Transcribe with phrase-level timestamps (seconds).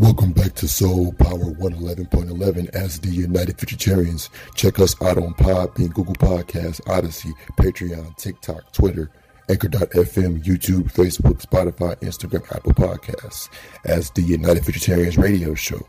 [0.00, 4.30] Welcome back to Soul Power 111.11 as the United Futuritarians.
[4.54, 9.10] Check us out on Podbean, Google Podcasts, Odysee, Patreon, TikTok, Twitter,
[9.50, 13.50] Anchor.fm, YouTube, Facebook, Spotify, Instagram, Apple Podcasts
[13.84, 15.86] as the United Futuritarians radio show,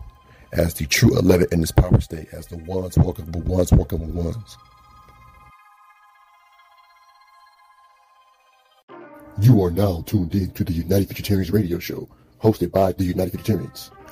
[0.52, 4.02] as the true 11 in this power state, as the ones walking with ones walking
[4.02, 4.57] with ones.
[9.39, 12.09] You are now tuned in to the United Futuritarians radio show,
[12.43, 13.89] hosted by the United Futuritarians.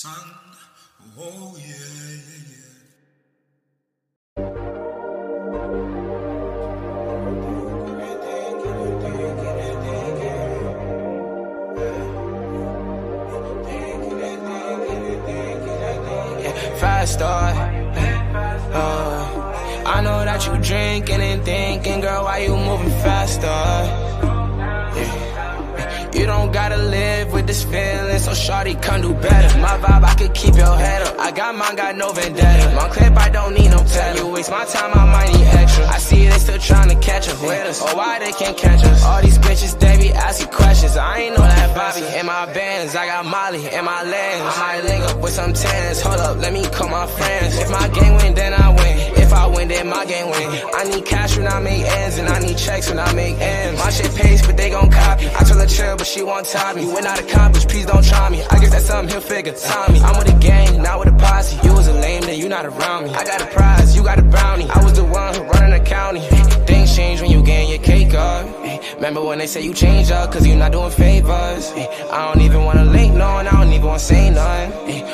[0.00, 0.14] sun.
[1.18, 2.70] Oh yeah, yeah, yeah.
[16.80, 17.24] faster.
[18.72, 19.20] Uh,
[19.84, 21.44] I know that you drinking and
[28.34, 29.58] so shawty come do better.
[29.58, 31.18] My vibe, I could keep your head up.
[31.18, 32.74] I got mine, got no vendetta.
[32.74, 34.16] My clip, I don't need no tell.
[34.16, 35.86] You waste my time, I might need extra.
[35.86, 37.82] I see they still trying to catch up with us.
[37.82, 39.04] or why they can't catch us?
[39.04, 40.96] All these bitches, they be asking questions.
[40.96, 42.06] I ain't know that Bobby.
[42.18, 44.42] In my bands, I got Molly in my lens.
[44.42, 46.00] I might link up with some tens.
[46.02, 47.58] Hold up, let me call my friends.
[47.58, 48.89] If my gang win, then I win.
[49.30, 50.50] If I win, then my game win.
[50.74, 53.78] I need cash when I make ends, and I need checks when I make ends.
[53.78, 55.28] My shit pays, but they gon' copy.
[55.28, 56.82] I told her chill, but she won't time me.
[56.82, 58.42] You went out of college, please don't try me.
[58.50, 59.52] I guess that's something he'll figure.
[59.52, 61.64] Tommy, I'm with a gang, not with a posse.
[61.64, 63.10] You was a lame, then you not around me.
[63.10, 64.68] I got a prize, you got a bounty.
[64.68, 66.22] I was the one who running the county.
[66.66, 68.48] Things change when you gain your cake up.
[68.96, 71.70] Remember when they say you change up, cause you not doing favors.
[72.10, 74.72] I don't even wanna link no, and I don't even wanna say none.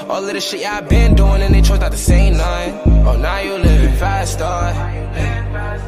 [0.09, 2.81] All of the shit y'all been doing, and they chose not to say none.
[3.07, 3.59] Oh, now you
[4.07, 4.45] living faster.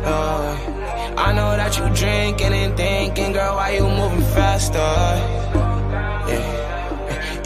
[0.04, 4.78] Uh, I know that you drinking and thinking, girl, why you moving faster?
[6.28, 6.56] Yeah.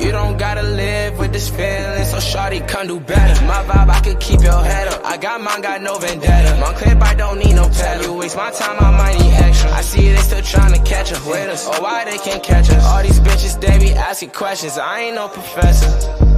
[0.01, 3.45] You don't gotta live with this feeling, so shawty come do better.
[3.47, 5.05] My vibe, I could keep your head up.
[5.05, 6.61] I got mine, got no vendetta.
[6.61, 8.03] My clip, I don't need no tell.
[8.03, 9.71] You waste my time, I might need extra.
[9.71, 11.69] I see they still trying to catch up with us.
[11.69, 12.85] Oh, why they can't catch us?
[12.85, 14.77] All these bitches, they be asking questions.
[14.77, 16.32] I ain't no professor.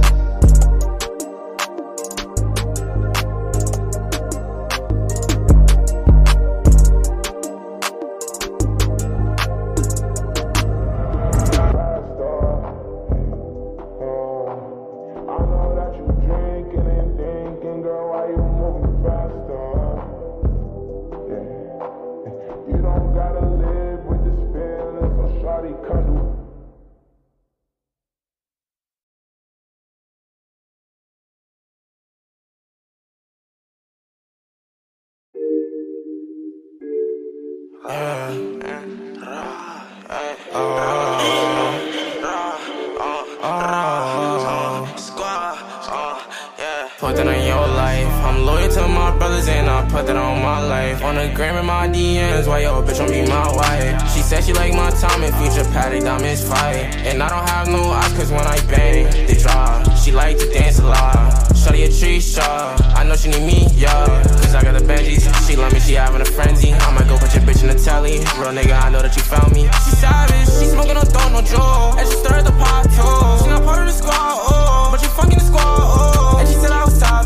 [47.05, 48.09] Put that on your life.
[48.25, 51.03] I'm loyal to my brothers and I put that on my life.
[51.03, 53.93] On the gram in my DMs, why your bitch won't be my wife?
[54.11, 56.97] She said she like my time and future Patty diamonds fight.
[57.05, 59.83] And I don't have no eyes cause when I bang, they draw.
[59.93, 61.53] She like to dance a lot.
[61.55, 62.75] Shorty a tree shaw.
[62.97, 64.23] I know she need me, yeah.
[64.41, 65.29] Cause I got the Benjis.
[65.45, 66.73] She love me, she having a frenzy.
[66.73, 68.17] I might go put your bitch in the telly.
[68.41, 69.69] Real nigga, I know that you found me.
[69.85, 71.97] She savage, she smoking on throw no jaw.
[71.99, 73.45] And she stirred the pot too.
[73.45, 74.89] She not part of the squad, oh.
[74.89, 76.14] But you fucking the squad, oh.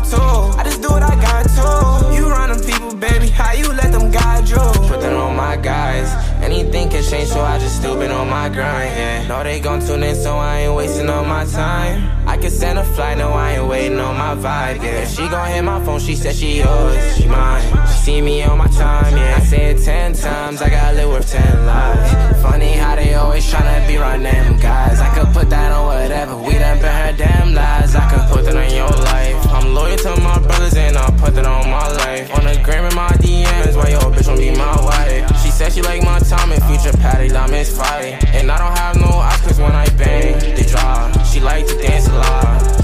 [0.02, 2.14] I just do what I got to.
[2.14, 3.28] You run them people, baby.
[3.28, 4.56] How you let them guide you?
[4.88, 6.08] Put that on my guys.
[6.42, 9.26] Anything can change, so I just still been on my grind, yeah.
[9.28, 12.84] Know they gon' tune in, so I ain't wasting all my time can send a
[12.84, 15.06] flight, no, I ain't waiting on my vibe, yeah.
[15.06, 17.62] She gon' hit my phone, she said she yours, she mine.
[17.88, 19.36] She see me on my time, yeah.
[19.36, 22.42] I say it ten times, I gotta live worth ten lives.
[22.42, 25.00] Funny how they always tryna be around them guys.
[25.00, 27.94] I could put that on whatever, we done been her damn lies.
[27.94, 29.36] I could put that on your life.
[29.52, 32.32] I'm loyal to my brothers and I'll put that on my life.
[32.36, 35.42] On the gram in my DMs, why your bitch won't be my wife?
[35.42, 38.24] She said she like my time and future Patty, I miss like.
[38.34, 41.26] And I don't have no eyes, cause when I bang, they drop.
[41.26, 42.29] She like to dance a lot.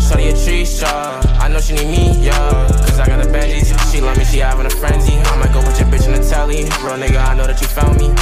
[0.00, 1.20] Shorty a tree straw.
[1.38, 2.66] I know she need me, yeah.
[2.86, 3.68] Cause I got the Benjis.
[3.92, 5.14] She love me, she having a frenzy.
[5.14, 6.64] I might go with your bitch in the telly.
[6.84, 8.15] Real nigga, I know that you found me.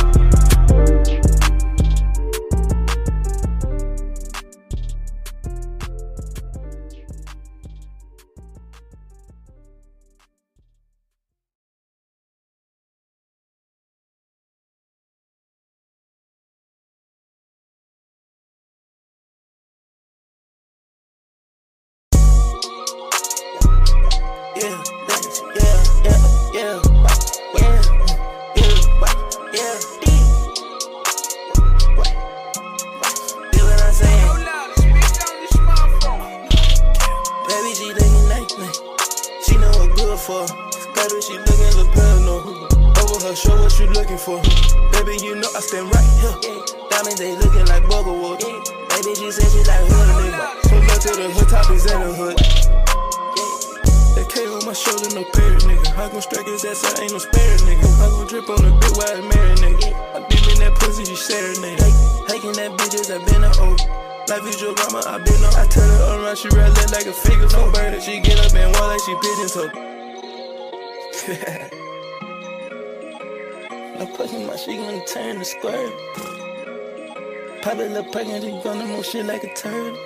[79.14, 79.96] Shit like a turd.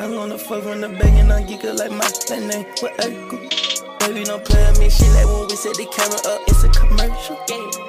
[0.00, 3.98] I'm gonna fuck from the back and I'm geek like my that name with Urkel.
[3.98, 4.90] Baby, don't play with me.
[4.90, 7.34] Shit like when we set the camera up, it's a commercial.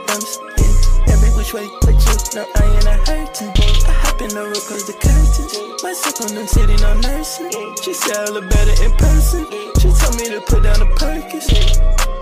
[0.09, 3.51] I'm spinning every which way, but you know I ain't a hurting.
[3.85, 5.53] I hop in the room cause the curtains.
[5.83, 7.51] My second them sitting on nursing.
[7.83, 9.45] She said I look better in person.
[9.77, 12.14] She told me to put down the Perkins.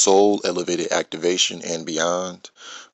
[0.00, 2.48] Soul, elevated activation, and beyond.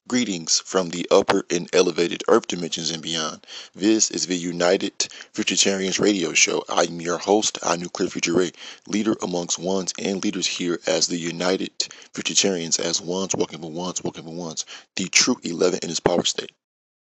[0.08, 3.46] Greetings from the upper and elevated earth dimensions and beyond.
[3.76, 6.64] This is the United Futuritarians radio show.
[6.68, 8.50] I'm your host, I Nuclear Future Ray,
[8.88, 11.78] leader amongst ones and leaders here as the United
[12.12, 16.24] Futuritarians, as ones walking for ones, walking for ones, the true 11 in its power
[16.24, 16.50] state.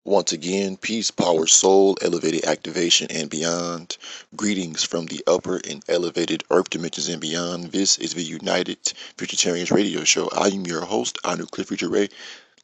[0.06, 3.96] Once again, peace, power, soul, elevated activation, and beyond.
[4.36, 7.72] Greetings from the upper and elevated earth dimensions and beyond.
[7.72, 8.76] This is the United
[9.16, 10.28] Futuritarians radio show.
[10.28, 12.10] I am your host, Anu Cliff Ray,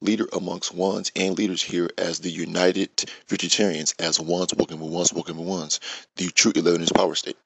[0.03, 2.95] leader amongst ones and leaders here as the United
[3.27, 5.81] Futuritarians, as ones walking with ones, walking with ones,
[6.17, 7.39] the true 11 is power state.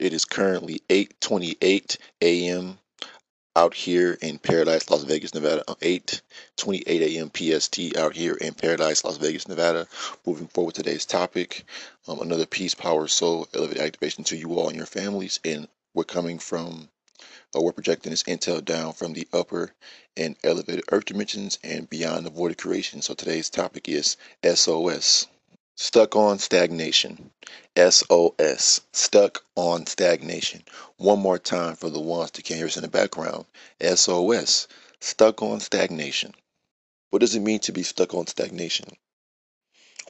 [0.00, 2.78] It is currently 8:28 a.m.
[3.56, 5.64] out here in Paradise, Las Vegas, Nevada.
[5.80, 7.30] 8:28 a.m.
[7.34, 9.88] PST out here in Paradise, Las Vegas, Nevada.
[10.26, 11.64] Moving forward, today's topic:
[12.06, 15.40] um, another peace, power, soul, elevated activation to you all and your families.
[15.42, 16.90] And we're coming from,
[17.56, 19.72] uh, we're projecting this intel down from the upper
[20.18, 23.00] and elevated earth dimensions and beyond the void of creation.
[23.00, 25.28] So today's topic is SOS.
[25.78, 27.30] Stuck on stagnation.
[27.76, 28.80] SOS.
[28.92, 30.62] Stuck on stagnation.
[30.96, 33.44] One more time for the ones that can't hear us in the background.
[33.82, 34.68] SOS.
[35.00, 36.34] Stuck on stagnation.
[37.10, 38.88] What does it mean to be stuck on stagnation?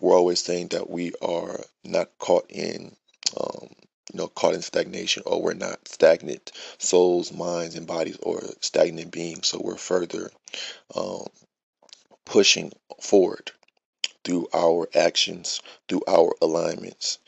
[0.00, 2.94] We're always saying that we are not caught in,
[3.36, 3.68] um,
[4.12, 9.10] you know, caught in stagnation, or we're not stagnant souls, minds, and bodies, or stagnant
[9.10, 9.48] beings.
[9.48, 10.30] So we're further
[10.94, 11.26] um,
[12.24, 13.50] pushing forward
[14.26, 17.20] through our actions, through our alignments.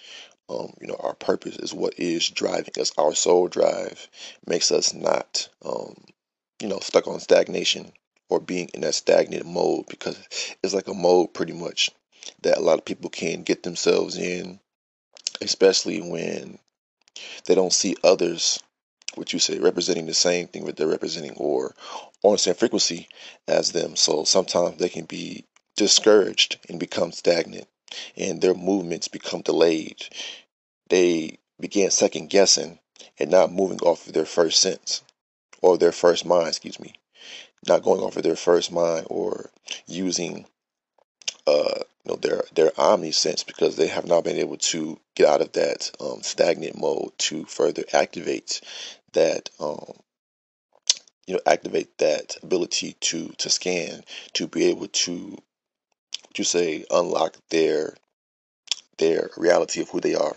[0.51, 2.93] Um, you know, our purpose is what is driving us.
[2.99, 4.09] Our soul drive
[4.47, 5.97] makes us not, um,
[6.63, 7.93] you know, stuck on stagnation
[8.31, 10.19] or being in that stagnant mode because
[10.63, 11.91] it's like a mode pretty much
[12.43, 14.61] that a lot of people can get themselves in,
[15.43, 16.59] especially when
[17.47, 18.63] they don't see others,
[19.17, 21.75] what you say, representing the same thing that they're representing or
[22.25, 23.09] on the same frequency
[23.49, 23.97] as them.
[23.97, 25.45] So sometimes they can be
[25.79, 27.67] discouraged and become stagnant
[28.17, 30.03] and their movements become delayed.
[30.91, 32.81] They begin second guessing
[33.19, 35.03] and not moving off of their first sense
[35.63, 36.95] or their first mind, excuse me,
[37.67, 39.51] not going off of their first mind or
[39.87, 40.47] using
[41.47, 45.29] uh, you know their their omni sense because they have not been able to get
[45.29, 48.61] out of that um, stagnant mode to further activate
[49.13, 49.93] that um,
[51.27, 54.03] you know activate that ability to to scan
[54.35, 55.39] to be able to
[56.39, 57.97] to say unlock their
[58.99, 60.37] their reality of who they are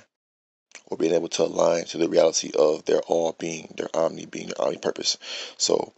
[0.87, 4.47] or being able to align to the reality of their all being their omni being
[4.47, 5.19] their omni purpose
[5.57, 5.93] so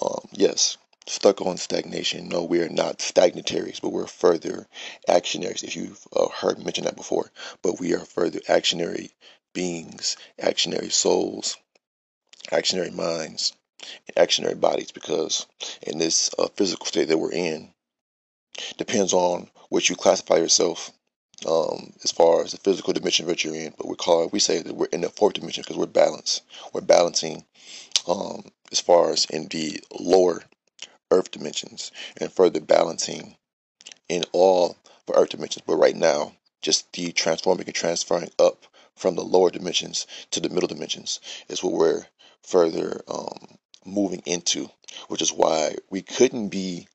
[0.00, 2.30] um, yes stuck on stagnation.
[2.30, 4.66] No we are not stagnataries but we're further
[5.06, 7.30] actionaries if you've uh, heard me mention that before.
[7.60, 9.10] But we are further actionary
[9.52, 11.58] beings actionary souls
[12.50, 13.52] actionary minds
[14.16, 15.46] actionary bodies because
[15.82, 17.71] in this uh, physical state that we're in
[18.76, 20.90] depends on what you classify yourself
[21.46, 23.74] um, as far as the physical dimension that you're in.
[23.76, 26.42] But we call it, we say that we're in the fourth dimension because we're balanced.
[26.72, 27.44] We're balancing
[28.06, 30.42] um, as far as in the lower
[31.10, 33.36] earth dimensions and further balancing
[34.08, 35.64] in all the earth dimensions.
[35.66, 40.48] But right now, just the transforming and transferring up from the lower dimensions to the
[40.48, 42.06] middle dimensions is what we're
[42.42, 44.70] further um, moving into,
[45.08, 46.86] which is why we couldn't be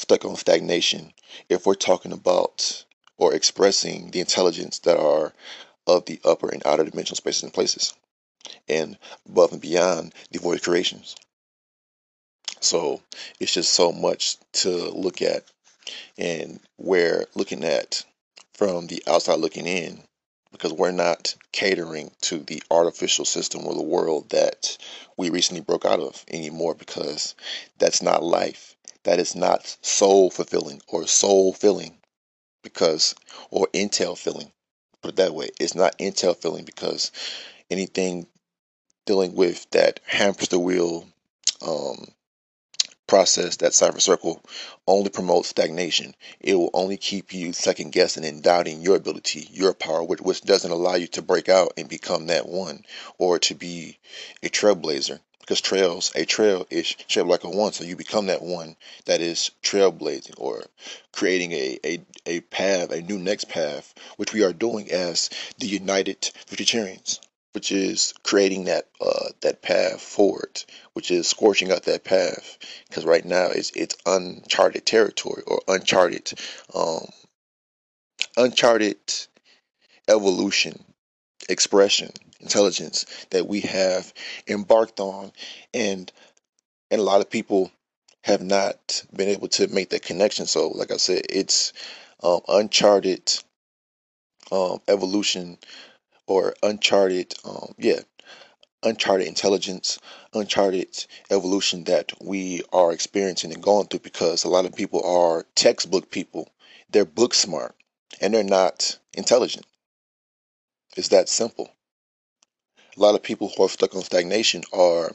[0.00, 1.12] stuck on stagnation
[1.48, 2.84] if we're talking about
[3.18, 5.32] or expressing the intelligence that are
[5.86, 7.94] of the upper and outer dimensional spaces and places
[8.68, 8.96] and
[9.28, 11.16] above and beyond the void creations.
[12.60, 13.02] So
[13.38, 15.44] it's just so much to look at
[16.18, 18.04] and we're looking at
[18.54, 20.00] from the outside looking in
[20.52, 24.76] because we're not catering to the artificial system or the world that
[25.16, 27.34] we recently broke out of anymore because
[27.78, 28.76] that's not life.
[29.04, 31.98] That is not soul fulfilling or soul filling
[32.62, 33.14] because,
[33.50, 34.52] or intel filling.
[35.02, 35.50] Put it that way.
[35.58, 37.10] It's not intel filling because
[37.70, 38.26] anything
[39.06, 41.06] dealing with that hamster wheel
[41.62, 42.08] um,
[43.06, 44.40] process, that cipher circle,
[44.86, 46.14] only promotes stagnation.
[46.38, 50.42] It will only keep you second guessing and doubting your ability, your power, which, which
[50.42, 52.84] doesn't allow you to break out and become that one
[53.18, 53.98] or to be
[54.42, 55.18] a trailblazer.
[55.50, 59.20] Because trails, a trail is shaped like a one, so you become that one that
[59.20, 60.62] is trailblazing or
[61.10, 65.66] creating a, a, a path, a new next path, which we are doing as the
[65.66, 67.18] United Futuritarians
[67.50, 72.56] which is creating that uh, that path forward, which is scorching out that path.
[72.88, 76.32] Because right now it's it's uncharted territory or uncharted
[76.72, 77.08] um,
[78.36, 78.98] uncharted
[80.06, 80.84] evolution,
[81.48, 84.12] expression, intelligence that we have
[84.48, 85.32] embarked on,
[85.74, 86.10] and
[86.90, 87.70] and a lot of people
[88.22, 90.46] have not been able to make that connection.
[90.46, 91.72] So, like I said, it's
[92.22, 93.32] um, uncharted
[94.52, 95.58] um, evolution
[96.26, 98.00] or uncharted, um, yeah,
[98.82, 99.98] uncharted intelligence,
[100.34, 105.46] uncharted evolution that we are experiencing and going through because a lot of people are
[105.54, 106.48] textbook people.
[106.90, 107.74] They're book smart
[108.20, 109.66] and they're not intelligent.
[110.96, 111.70] It's that simple.
[112.96, 115.12] A lot of people who are stuck on stagnation are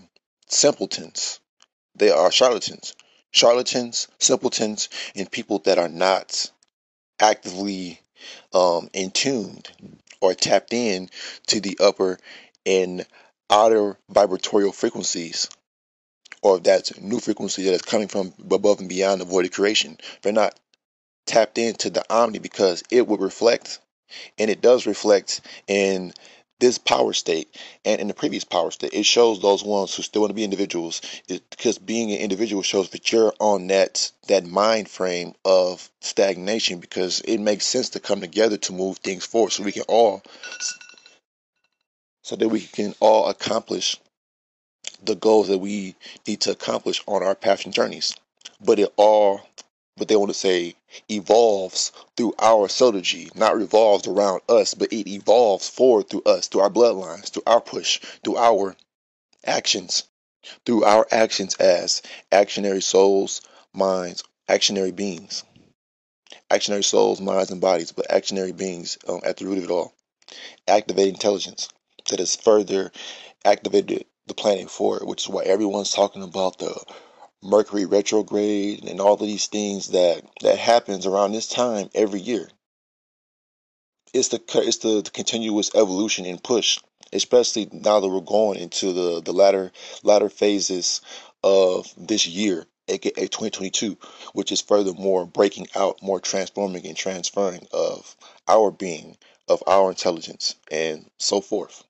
[0.47, 1.39] simpletons.
[1.95, 2.95] They are charlatans.
[3.31, 6.51] Charlatans, simpletons, and people that are not
[7.19, 7.99] actively
[8.53, 9.69] um, in tuned
[10.21, 11.09] or tapped in
[11.47, 12.17] to the upper
[12.65, 13.05] and
[13.49, 15.49] outer vibratorial frequencies
[16.41, 19.97] or that new frequency that is coming from above and beyond the void of creation.
[20.21, 20.59] They're not
[21.25, 23.79] tapped into the omni because it would reflect
[24.37, 26.13] and it does reflect in
[26.59, 30.21] this power state and in the previous power state it shows those ones who still
[30.21, 31.01] want to be individuals.
[31.27, 37.21] Because being an individual shows that you're on that that mind frame of stagnation because
[37.21, 40.23] it makes sense to come together to move things forward so we can all
[42.21, 43.97] so that we can all accomplish
[45.03, 48.15] the goals that we need to accomplish on our passion journeys.
[48.59, 49.47] But it all
[49.97, 50.75] but they want to say
[51.09, 56.61] evolves through our synergy, not revolves around us, but it evolves forward through us, through
[56.61, 58.75] our bloodlines, through our push, through our
[59.45, 60.03] actions,
[60.65, 63.41] through our actions as actionary souls,
[63.73, 65.43] minds, actionary beings.
[66.51, 69.93] Actionary souls, minds, and bodies, but actionary beings um, at the root of it all.
[70.67, 71.69] Activate intelligence
[72.09, 72.91] that has further
[73.45, 76.75] activated the planet forward, which is why everyone's talking about the
[77.43, 82.49] Mercury retrograde and all of these things that that happens around this time every year.
[84.13, 86.79] It's the it's the, the continuous evolution and push,
[87.13, 89.71] especially now that we're going into the the latter
[90.03, 91.01] latter phases
[91.43, 93.97] of this year, aka 2022,
[94.33, 98.15] which is furthermore breaking out, more transforming and transferring of
[98.47, 99.17] our being,
[99.47, 101.83] of our intelligence, and so forth.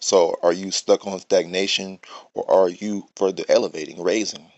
[0.00, 2.00] So, are you stuck on stagnation
[2.34, 4.50] or are you further elevating, raising?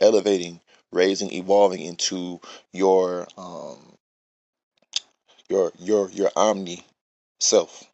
[0.00, 0.60] Elevating,
[0.92, 2.40] raising, evolving into
[2.72, 3.96] your um
[5.50, 6.82] your your your omni
[7.40, 7.84] self.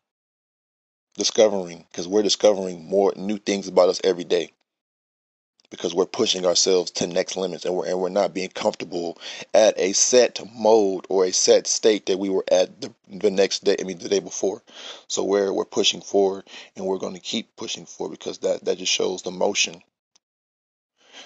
[1.16, 4.50] discovering because we're discovering more new things about us every day
[5.70, 9.18] because we're pushing ourselves to next limits and we're and we're not being comfortable
[9.54, 13.64] at a set mode or a set state that we were at the, the next
[13.64, 14.62] day I mean the day before.
[15.08, 18.78] So we're we're pushing forward and we're going to keep pushing forward because that that
[18.78, 19.82] just shows the motion.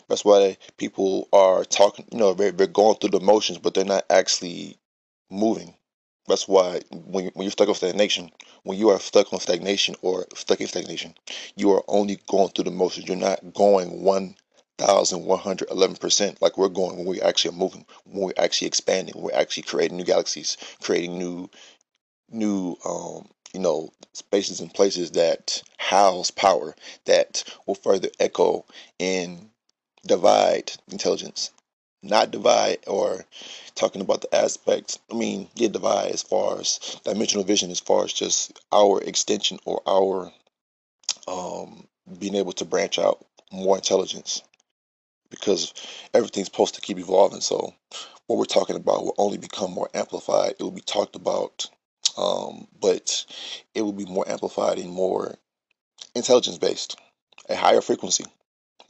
[0.08, 3.84] That's why people are talking you know they're, they're going through the motions but they're
[3.84, 4.78] not actually
[5.30, 5.74] moving
[6.30, 8.30] that's why when, when you're stuck on stagnation,
[8.62, 11.14] when you are stuck on stagnation or stuck in stagnation,
[11.56, 13.06] you are only going through the motions.
[13.06, 18.68] You're not going 1,111% like we're going when we actually are moving, when we're actually
[18.68, 21.50] expanding, when we're actually creating new galaxies, creating new,
[22.30, 28.64] new, um, you know, spaces and places that house power that will further echo
[28.98, 29.50] and
[30.06, 31.50] divide intelligence
[32.02, 33.24] not divide or
[33.74, 38.04] talking about the aspects i mean yeah divide as far as dimensional vision as far
[38.04, 40.32] as just our extension or our
[41.28, 41.86] um
[42.18, 44.42] being able to branch out more intelligence
[45.30, 45.72] because
[46.12, 47.40] everything's supposed to keep evolving.
[47.40, 47.72] So
[48.26, 50.54] what we're talking about will only become more amplified.
[50.58, 51.66] It will be talked about
[52.18, 53.24] um but
[53.74, 55.36] it will be more amplified and more
[56.14, 56.98] intelligence based
[57.48, 58.24] a higher frequency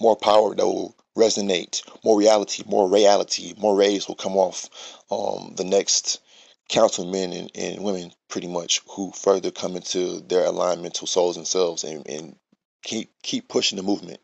[0.00, 4.68] more power that will resonate, more reality, more reality, more rays will come off
[5.10, 6.20] um, the next
[6.68, 11.84] councilmen and, and women, pretty much, who further come into their alignment to souls themselves
[11.84, 12.36] and, and
[12.82, 14.20] keep keep pushing the movement,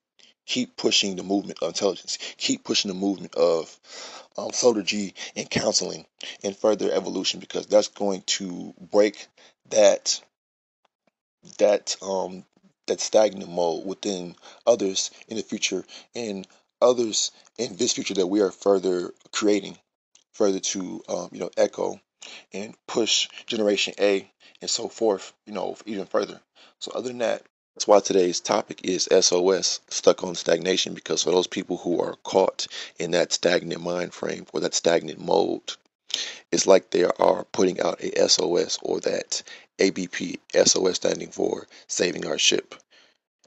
[0.47, 3.79] keep pushing the movement of intelligence, keep pushing the movement of
[4.39, 4.51] um,
[4.85, 6.07] G and counseling
[6.45, 9.27] and further evolution because that's going to break
[9.71, 10.21] that
[11.59, 12.45] that um
[12.87, 16.47] that stagnant mode within others in the future and
[16.81, 19.79] others in this future that we are further creating,
[20.33, 22.01] further to um, you know echo
[22.53, 26.41] and push generation A and so forth, you know, even further.
[26.79, 27.43] So other than that,
[27.75, 32.17] that's why today's topic is SOS, stuck on stagnation, because for those people who are
[32.25, 32.67] caught
[32.99, 35.75] in that stagnant mind frame or that stagnant mode,
[36.53, 39.43] it's like they are putting out a SOS or that
[39.79, 42.75] ABP, SOS standing for saving our ship.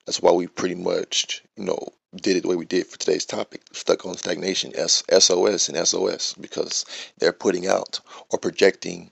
[0.06, 3.26] That's why we pretty much, you know, did it the way we did for today's
[3.26, 6.86] topic, stuck on stagnation, S- SOS and SOS, because
[7.20, 8.00] they're putting out
[8.32, 9.12] or projecting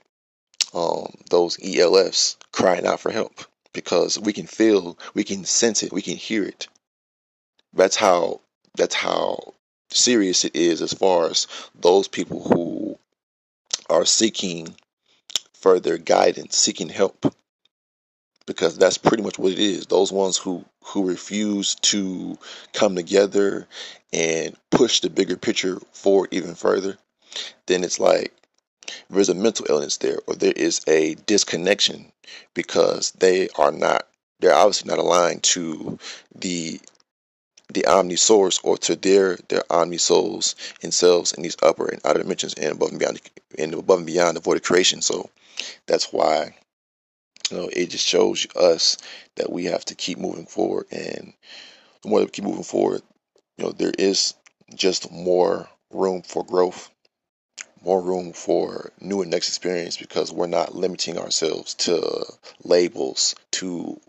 [0.74, 5.92] um, those ELFs crying out for help because we can feel, we can sense it,
[5.92, 6.68] we can hear it.
[7.72, 8.40] That's how
[8.76, 9.54] that's how
[9.90, 12.98] serious it is as far as those people who
[13.88, 14.74] are seeking
[15.54, 17.34] further guidance, seeking help
[18.46, 19.86] because that's pretty much what it is.
[19.86, 22.38] Those ones who who refuse to
[22.72, 23.68] come together
[24.12, 26.96] and push the bigger picture forward even further,
[27.66, 28.32] then it's like
[29.10, 32.10] there's a mental illness there or there is a disconnection
[32.54, 34.06] because they are not
[34.40, 35.98] they're obviously not aligned to
[36.34, 36.80] the
[37.72, 42.00] the omni source or to their their omni souls and selves in these upper and
[42.04, 43.20] outer dimensions and above and beyond
[43.58, 45.02] and above and beyond the void of creation.
[45.02, 45.30] So
[45.86, 46.54] that's why
[47.50, 48.98] you know, it just shows us
[49.36, 50.86] that we have to keep moving forward.
[50.90, 51.32] And
[52.02, 53.02] the more that we keep moving forward,
[53.56, 54.34] you know, there is
[54.74, 56.90] just more room for growth,
[57.82, 62.24] more room for new and next experience because we're not limiting ourselves to
[62.64, 64.00] labels, to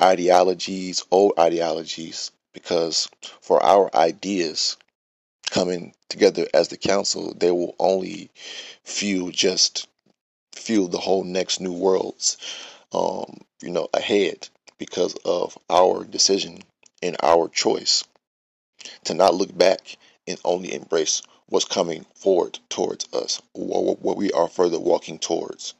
[0.00, 3.08] ideologies, old ideologies, because
[3.40, 4.76] for our ideas
[5.50, 8.30] coming together as the council, they will only
[8.84, 9.88] fuel just
[10.52, 12.36] fuel the whole next new worlds,
[12.92, 16.62] um, you know, ahead because of our decision
[17.02, 18.04] and our choice
[19.04, 24.48] to not look back and only embrace what's coming forward towards us, what we are
[24.48, 25.74] further walking towards.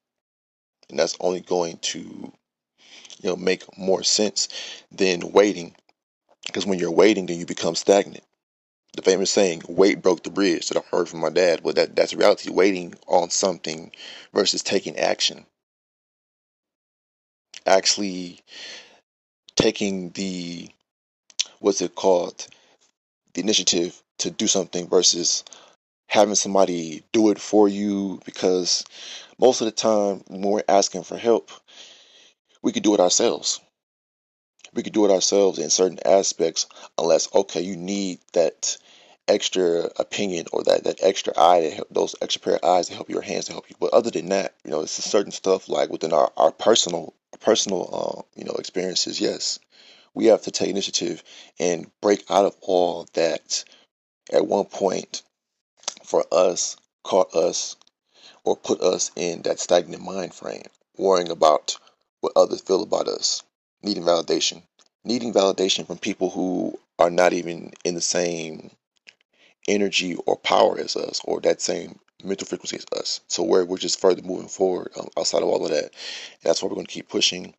[0.88, 2.32] And that's only going to, you
[3.22, 4.48] know, make more sense
[4.90, 5.74] than waiting.
[6.46, 8.24] Because when you're waiting, then you become stagnant
[8.94, 11.62] the famous saying, wait broke the bridge that I heard from my dad.
[11.62, 13.92] But that, that's reality, waiting on something
[14.34, 15.46] versus taking action.
[17.66, 18.40] Actually
[19.56, 20.68] taking the,
[21.60, 22.46] what's it called,
[23.34, 25.44] the initiative to do something versus
[26.08, 28.84] having somebody do it for you because
[29.38, 31.50] most of the time when we're asking for help,
[32.62, 33.60] we could do it ourselves
[34.74, 36.66] we could do it ourselves in certain aspects
[36.98, 38.76] unless okay you need that
[39.28, 42.94] extra opinion or that, that extra eye to help those extra pair of eyes to
[42.94, 43.76] help your hands to help you.
[43.78, 47.14] But other than that you know it's a certain stuff like within our, our personal
[47.40, 49.58] personal uh, you know experiences yes.
[50.12, 51.22] We have to take initiative
[51.60, 53.64] and break out of all that
[54.32, 55.22] at one point
[56.04, 57.76] for us caught us
[58.44, 60.64] or put us in that stagnant mind frame
[60.96, 61.78] worrying about
[62.20, 63.42] what others feel about us
[63.82, 64.62] needing validation,
[65.04, 68.70] needing validation from people who are not even in the same
[69.68, 73.20] energy or power as us, or that same mental frequency as us.
[73.28, 75.84] So where we're just further moving forward um, outside of all of that.
[75.84, 75.92] And
[76.42, 77.54] that's why we're going to keep pushing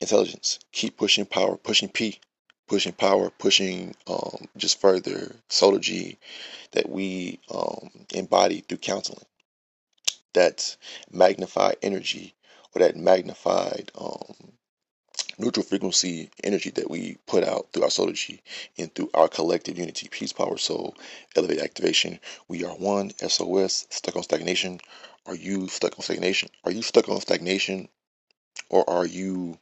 [0.00, 2.20] intelligence, keep pushing power, pushing P,
[2.68, 6.18] pushing power, pushing um, just further solar G
[6.72, 9.24] that we um, embody through counseling.
[10.34, 10.76] That
[11.10, 12.34] magnified energy
[12.74, 14.52] or that magnified um,
[15.40, 18.12] neutral frequency energy that we put out through our solar
[18.78, 20.94] and through our collective unity, peace, power, soul,
[21.36, 22.20] elevate activation.
[22.48, 24.80] We are one, SOS, stuck on stagnation.
[25.26, 26.50] Are you stuck on stagnation?
[26.64, 27.88] Are you stuck on stagnation
[28.68, 29.58] or are you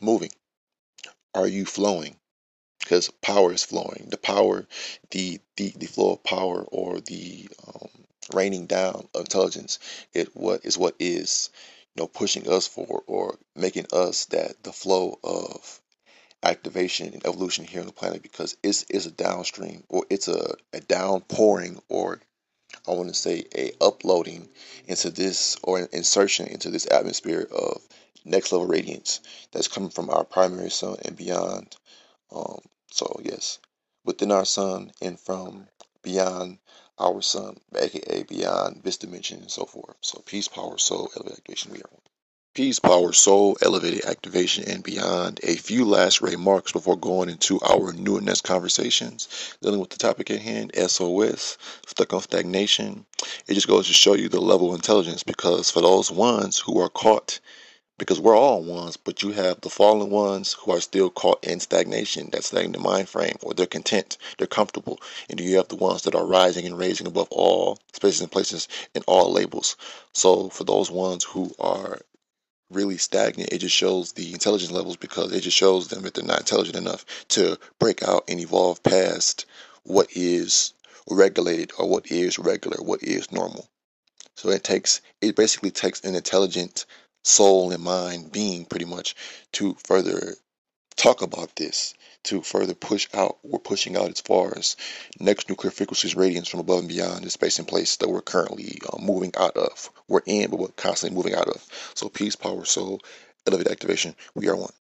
[0.00, 0.30] moving?
[1.34, 2.16] Are you flowing?
[2.80, 4.08] Because power is flowing.
[4.10, 4.66] The power,
[5.10, 7.88] the the, the flow of power or the um,
[8.34, 9.78] raining down of intelligence,
[10.12, 11.50] it what is what is
[11.96, 15.80] know, pushing us forward or making us that the flow of
[16.42, 20.54] activation and evolution here on the planet because it's, it's a downstream or it's a,
[20.72, 22.20] a downpouring or
[22.88, 24.48] I want to say a uploading
[24.86, 27.86] into this or an insertion into this atmosphere of
[28.24, 29.20] next level radiance
[29.52, 31.76] that's coming from our primary sun and beyond.
[32.34, 33.58] Um, so yes,
[34.04, 35.68] within our sun and from
[36.02, 36.58] beyond
[36.98, 39.96] our sun, aka beyond this dimension and so forth.
[40.00, 42.00] So peace, power, soul, elevated activation, we are one.
[42.54, 45.40] Peace, power, soul, elevated activation, and beyond.
[45.42, 49.96] A few last remarks before going into our new and next conversations dealing with the
[49.96, 53.06] topic at hand SOS, stuck on stagnation.
[53.48, 56.78] It just goes to show you the level of intelligence because for those ones who
[56.78, 57.40] are caught
[57.98, 61.60] because we're all ones, but you have the fallen ones who are still caught in
[61.60, 65.76] stagnation, That's that stagnant mind frame, or they're content, they're comfortable, and you have the
[65.76, 69.76] ones that are rising and raising above all spaces and places and all labels.
[70.12, 72.00] So for those ones who are
[72.70, 76.24] really stagnant, it just shows the intelligence levels because it just shows them that they're
[76.24, 79.46] not intelligent enough to break out and evolve past
[79.84, 80.72] what is
[81.08, 83.68] regulated or what is regular, what is normal.
[84.36, 86.86] So it takes it basically takes an intelligent
[87.22, 89.14] soul and mind being pretty much
[89.52, 90.34] to further
[90.96, 94.76] talk about this to further push out we're pushing out as far as
[95.18, 98.78] next nuclear frequencies radiance from above and beyond the space and place that we're currently
[98.92, 99.90] uh, moving out of.
[100.08, 101.64] We're in but we're constantly moving out of.
[101.94, 103.00] So peace power soul
[103.46, 104.14] elevate activation.
[104.34, 104.72] We are one.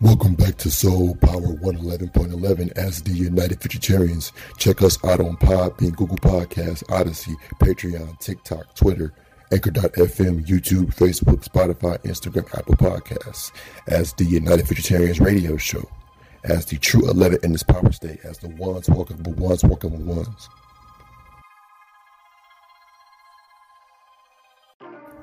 [0.00, 4.30] Welcome back to Soul Power 111.11 as the United Futuritarians.
[4.56, 9.12] Check us out on Podbean, Google Podcasts, Odysee, Patreon, TikTok, Twitter,
[9.50, 13.50] Anchor.fm, YouTube, Facebook, Spotify, Instagram, Apple Podcasts,
[13.86, 15.88] as the United Futuritarians radio show,
[16.44, 19.90] as the true 11 in this power state, as the ones walking with ones walking
[19.90, 20.48] with ones.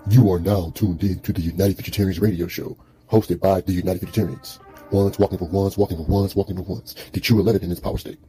[0.09, 2.75] You are now tuned in to the United Futuritarians radio show,
[3.11, 4.59] hosted by the United Futuritarians.
[4.91, 6.95] Ones walking for ones, walking for ones, walking for ones.
[7.11, 8.19] The true 11 in this power state.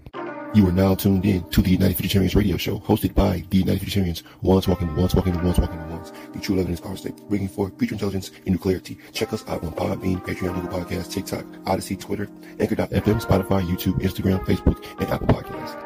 [0.56, 3.82] You are now tuned in to the United Futuritarians radio show, hosted by the United
[3.82, 4.22] Futuritarians.
[4.40, 6.14] Ones walking, ones walking, ones walking, ones.
[6.32, 8.96] The true evidence power state, bringing forth future intelligence and new clarity.
[9.12, 14.42] Check us out on Podbean, Patreon, Google Podcasts, TikTok, Odysee, Twitter, Anchor.fm, Spotify, YouTube, Instagram,
[14.46, 15.76] Facebook, and Apple Podcasts.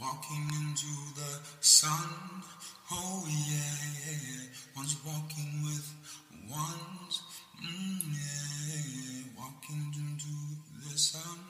[0.00, 2.42] Walking into the sun,
[2.90, 5.94] oh yeah, one's walking with
[6.50, 7.22] ones,
[7.62, 11.49] mm, yeah, walking into the sun.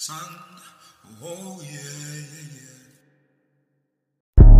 [0.00, 0.16] sun.
[1.22, 1.76] Oh yeah,
[2.32, 2.48] yeah,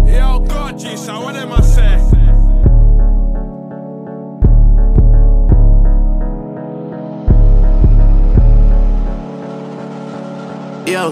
[0.05, 0.19] yeah.
[0.19, 1.97] Yo, God, G, so what am I say?
[10.93, 11.09] Yo,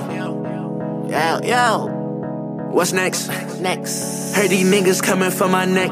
[1.08, 1.86] yo, yo.
[2.70, 3.28] What's next?
[3.62, 4.34] Next.
[4.34, 5.88] Heard these niggas coming for my neck.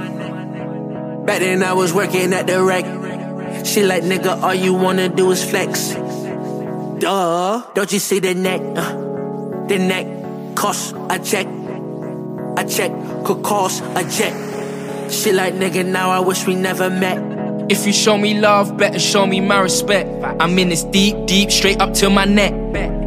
[1.25, 2.85] Back then I was working at the wreck.
[3.65, 5.97] She like, nigga, all you wanna do is flex.
[6.99, 7.63] Duh.
[7.75, 8.61] Don't you see the neck?
[8.75, 8.93] Uh,
[9.67, 10.07] the neck
[10.57, 11.47] cost a check.
[12.57, 12.91] A check
[13.25, 14.33] could cost a jet.
[15.13, 17.37] Shit like, nigga, now I wish we never met.
[17.71, 20.09] If you show me love, better show me my respect.
[20.41, 22.53] I'm in this deep, deep, straight up to my neck.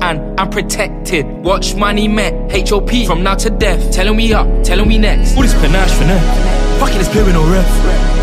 [0.02, 1.25] And I'm protected.
[1.25, 2.34] Watch money met.
[2.69, 3.91] HOP from now to death.
[3.91, 5.36] Telling me up, telling me next.
[5.36, 6.59] All this panache for now.
[6.80, 7.68] Fuck it, it's pure no riff.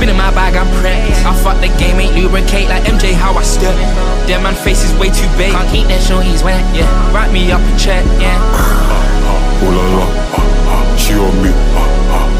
[0.00, 1.12] Been in my bag, I'm prepped.
[1.28, 3.76] I fuck the game, ain't lubricate like MJ, how I step.
[4.26, 5.52] Damn, man face is way too big.
[5.52, 6.88] Can't keep that show, he's wet, yeah.
[7.12, 8.40] Write me up a check, yeah.
[9.60, 10.06] Ooh la la,
[10.96, 11.52] she on me.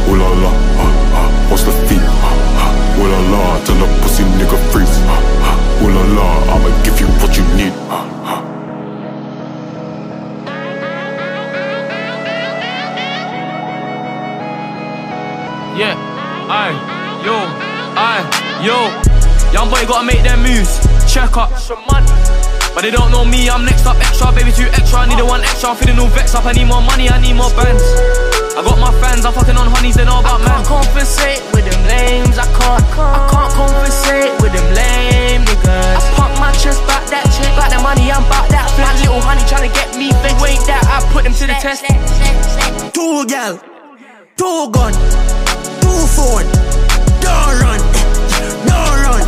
[0.09, 0.52] Ooh la la,
[1.52, 2.00] what's the fee?
[2.00, 4.96] Ooh la la, tell the pussy nigga freeze.
[5.85, 8.05] Ooh la la, I'ma give you what you need.
[15.76, 15.92] Yeah,
[16.48, 16.72] I,
[17.20, 17.36] yo,
[17.92, 18.24] I,
[18.64, 18.88] yo.
[19.52, 20.80] Young boy gotta make them moves.
[21.04, 21.52] Check up.
[22.72, 25.04] But they don't know me, I'm next up extra, baby two extra.
[25.04, 26.48] I need a one extra, I'm feeling all vexed up.
[26.48, 27.84] I need more money, I need more bands.
[28.56, 30.48] I got my fans, I'm fucking on honeys, they know about man.
[30.48, 35.92] I can't compensate with them lames, I can't, I can't compensate with them lame niggas.
[35.92, 38.96] I pump my chest back that chick, back the money, I'm back that flat.
[39.04, 40.40] Little honey trying to get me fixed.
[40.40, 41.84] Wait that I put them to the test.
[42.96, 43.60] Two gal,
[44.40, 44.96] two gun
[46.16, 46.48] phone.
[47.20, 47.81] Don't run,
[48.64, 49.24] don't run,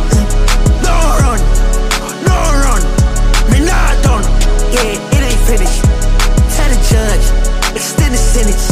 [0.81, 1.39] don't run,
[2.25, 2.81] don't run.
[3.51, 4.25] Me not done.
[4.73, 5.83] Yeah, it ain't finished.
[6.55, 7.25] Tell the judge,
[7.75, 8.68] extend the sentence.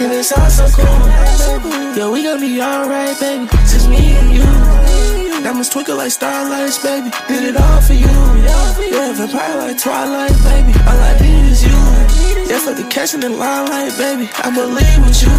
[0.00, 1.96] And it's all so cool.
[1.96, 5.42] Yo, we gon' be alright, baby, just me and you.
[5.42, 7.10] Diamonds twinkle like starlights, baby.
[7.28, 8.06] Did it all for you.
[8.06, 10.72] Yeah, vampire like twilight, baby.
[10.86, 11.78] All I need is you.
[12.48, 14.30] Yeah, for the catch in the limelight, baby.
[14.38, 15.34] I believe with you.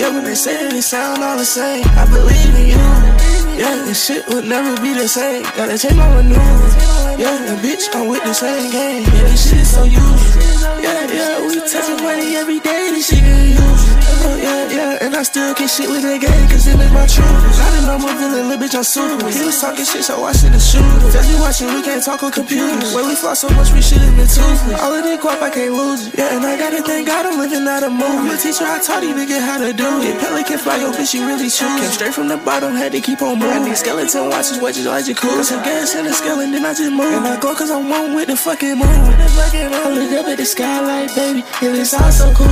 [0.00, 3.30] Yeah, when they say that it sound all the same, I believe in you.
[3.60, 5.42] Yeah, this shit would never be the same.
[5.54, 7.20] Gotta change my maneuver.
[7.20, 9.02] Yeah, and bitch, I'm with the same game.
[9.02, 10.80] Yeah, this shit so usual.
[10.80, 12.90] Yeah, yeah, we touching money every day.
[12.90, 13.88] This shit get used.
[14.20, 17.08] Oh, yeah, yeah, and I still get shit with that game, cause it is my
[17.08, 17.24] truth.
[17.56, 19.16] Not a normal villain, little bitch, I'm super.
[19.32, 20.84] He was talking shit, so I should have shoot.
[21.08, 22.92] Just be watching, we can't talk on computers.
[22.92, 24.76] When we fly so much, we should've been toothless.
[24.76, 26.20] All of this guap, I can't lose it.
[26.20, 28.28] Yeah, and I gotta thank God I'm living out a movie.
[28.28, 30.20] My teacher, I taught these niggas how to do it.
[30.20, 31.80] Pelican fly, yo, bitch, you really choose.
[31.80, 33.56] Came straight from the bottom, had to keep on moving.
[33.56, 35.40] I need skeleton watches, watches like your cool.
[35.40, 37.08] Some gas in the scale, and then I just move.
[37.08, 38.88] And I go cause I'm one with the fucking moon.
[38.88, 42.48] I look up at the skylight, baby, and it's all so cool.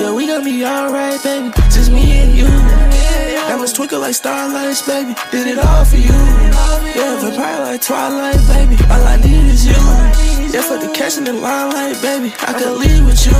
[0.00, 2.44] Yeah, we gon' be alright, baby, just me and you.
[2.44, 5.14] That Diamonds twinkle like starlights, baby.
[5.30, 6.12] Did it all for you.
[6.12, 8.76] Yeah, vampire like twilight, baby.
[8.84, 10.31] All I need is you.
[10.52, 12.28] Yeah, for the catch in the limelight, baby.
[12.44, 13.32] I could leave with you.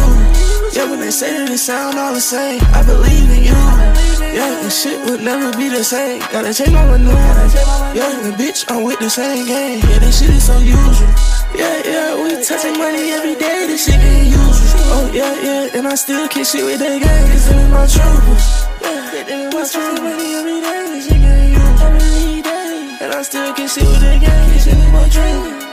[0.72, 3.60] Yeah, when they say that it sound all the same, I believe in you.
[4.32, 6.24] Yeah, and shit would never be the same.
[6.32, 7.20] Gotta change my maneuver.
[7.92, 9.84] Yeah, and bitch, I'm with the same game.
[9.84, 11.12] Yeah, this shit is so usual.
[11.52, 13.68] Yeah, yeah, we touching money every day.
[13.68, 14.48] This shit get usual.
[14.96, 17.28] Oh yeah, yeah, and I still kick shit with that gang.
[17.28, 18.46] Cause is my troubles.
[18.80, 20.96] Yeah, we touching money every day.
[20.96, 21.12] This.
[23.04, 24.48] And I still can see with they gang.
[24.48, 25.71] This shit my troubles.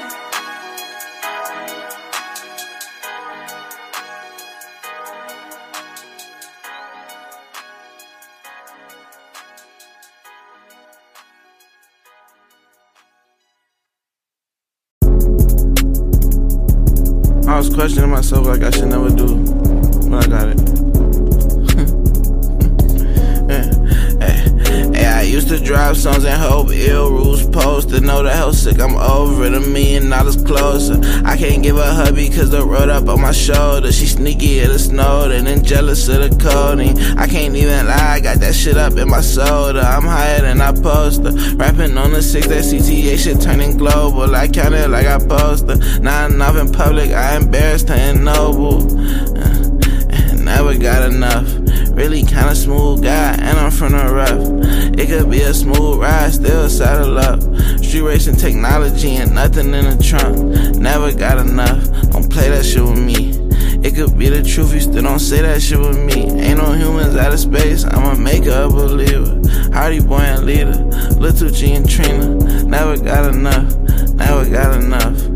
[17.59, 19.35] Was questioning myself like I should never do,
[20.09, 20.88] but I got it.
[25.29, 28.79] Used to drive songs and hope ill rules post to know the hell sick.
[28.79, 30.99] I'm over a million dollars closer.
[31.23, 33.91] I can't give a hubby cause the road up on my shoulder.
[33.91, 36.97] She sneaky at the snow, and then jealous of the coding.
[37.17, 39.81] I can't even lie, I got that shit up in my soda.
[39.81, 41.31] I'm higher than I poster.
[41.55, 44.35] Rapping on the six, that CTA shit turning global.
[44.35, 45.75] I count it like I poster.
[45.99, 48.83] Not enough in public, I embarrassed in noble.
[49.37, 51.58] Uh, never got enough.
[51.99, 54.97] Really kinda smooth guy, and I'm from the rough.
[54.97, 57.43] It could be a smooth ride, still a saddle up.
[57.83, 60.77] Street racing technology and nothing in the trunk.
[60.77, 63.37] Never got enough, don't play that shit with me.
[63.83, 66.21] It could be the truth, you still don't say that shit with me.
[66.39, 69.41] Ain't no humans out of space, I'ma make her a believer.
[69.73, 70.79] Hardy boy and leader,
[71.19, 72.27] Little G and Trina.
[72.63, 73.75] Never got enough,
[74.15, 75.28] never got enough.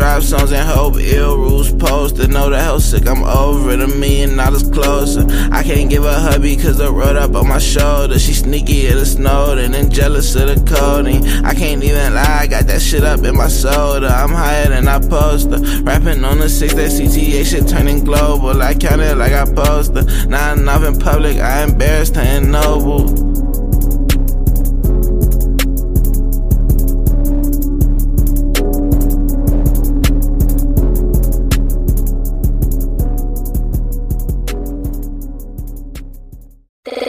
[0.00, 3.06] To drive songs and hope ill rules post to know the hell sick.
[3.06, 5.26] I'm over it, a million dollars closer.
[5.52, 8.18] I can't give a hubby cause the road up on my shoulder.
[8.18, 11.22] She sneaky at the snow, and jealous of the coding.
[11.44, 14.08] I can't even lie, I got that shit up in my soda.
[14.08, 15.58] I'm higher than I poster.
[15.82, 18.62] Rapping on the six, that CTA shit turning global.
[18.62, 20.04] I count it like I poster.
[20.26, 23.49] Not enough in public, I embarrassed her in noble.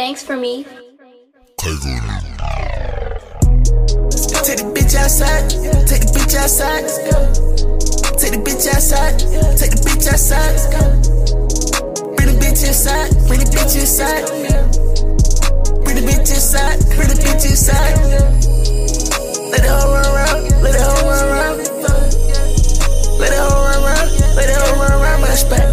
[0.01, 0.63] Thanks for me.
[0.63, 1.77] Take
[4.57, 5.45] the bitch outside.
[5.85, 6.89] Take the bitch outside.
[8.17, 9.19] Take the bitch outside.
[9.59, 10.57] Take the bitch outside.
[12.17, 13.13] Bring the bitch inside.
[13.27, 14.25] Bring the bitch inside.
[15.85, 16.79] Bring the bitch inside.
[16.95, 17.93] Bring the bitch inside.
[19.51, 20.49] Let run around.
[20.63, 21.57] Let run around.
[23.19, 24.09] Let run around.
[24.35, 25.70] Let run around my.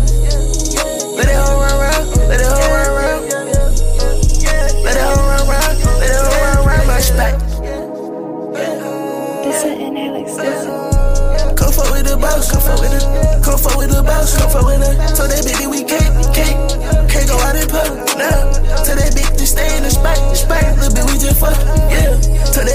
[14.18, 14.94] house, she don't fuck with her.
[15.14, 16.58] So that bitch, we can't, can't,
[17.06, 18.50] can't go out in public now.
[18.82, 20.62] Tell that bitch to stay in the spot, spot.
[20.78, 21.54] Little bitch, we just fuck,
[21.90, 22.18] yeah.
[22.50, 22.66] Tell